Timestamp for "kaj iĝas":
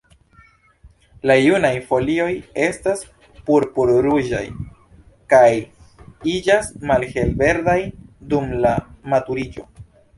5.37-6.75